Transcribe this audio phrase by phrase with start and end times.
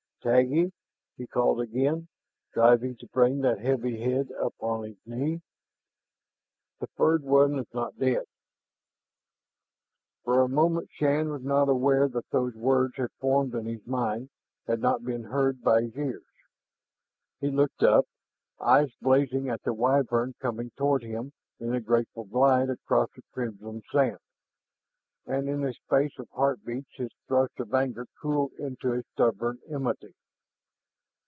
[0.23, 0.71] "Taggi?"
[1.17, 2.07] He called again gently,
[2.53, 5.41] striving to bring that heavy head up on his knee.
[6.79, 8.25] "The furred one is not dead."
[10.23, 14.29] For a moment Shann was not aware that those words had formed in his mind,
[14.67, 16.33] had not been heard by his ears.
[17.39, 18.05] He looked up,
[18.59, 23.85] eyes blazing at the Wyvern coming toward him in a graceful glide across the crimsoned
[23.91, 24.19] sand.
[25.27, 30.15] And in a space of heartbeats his thrust of anger cooled into a stubborn enmity.